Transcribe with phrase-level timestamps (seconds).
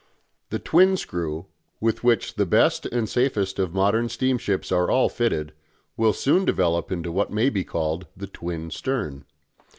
[0.49, 1.45] The twin screw,
[1.79, 5.53] with which the best and safest of modern steam ships are all fitted,
[5.95, 9.25] will soon develop into what may be called "the twin stern".